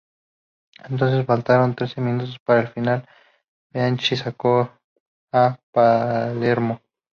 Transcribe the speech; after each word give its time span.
Entonces, 0.89 1.27
faltando 1.27 1.75
trece 1.75 2.01
minutos 2.01 2.39
para 2.43 2.61
el 2.61 2.69
final, 2.69 3.07
Bianchi 3.71 4.15
sacó 4.15 4.67
a 5.31 5.59
Palermo. 5.71 6.81